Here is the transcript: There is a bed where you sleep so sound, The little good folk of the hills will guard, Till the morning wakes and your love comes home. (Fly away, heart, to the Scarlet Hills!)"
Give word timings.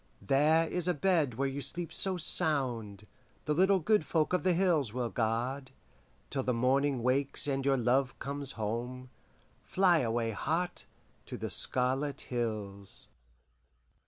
There 0.19 0.67
is 0.67 0.87
a 0.87 0.95
bed 0.95 1.35
where 1.35 1.47
you 1.47 1.61
sleep 1.61 1.93
so 1.93 2.17
sound, 2.17 3.05
The 3.45 3.53
little 3.53 3.77
good 3.79 4.03
folk 4.03 4.33
of 4.33 4.41
the 4.41 4.53
hills 4.53 4.91
will 4.91 5.11
guard, 5.11 5.69
Till 6.31 6.41
the 6.41 6.55
morning 6.55 7.03
wakes 7.03 7.45
and 7.47 7.63
your 7.63 7.77
love 7.77 8.17
comes 8.17 8.53
home. 8.53 9.11
(Fly 9.63 9.99
away, 9.99 10.31
heart, 10.31 10.87
to 11.27 11.37
the 11.37 11.51
Scarlet 11.51 12.21
Hills!)" 12.21 13.09